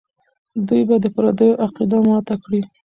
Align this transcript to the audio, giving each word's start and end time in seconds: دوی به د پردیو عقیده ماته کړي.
دوی 0.67 0.81
به 0.89 0.95
د 1.03 1.05
پردیو 1.15 1.59
عقیده 1.65 1.97
ماته 2.07 2.35
کړي. 2.43 2.61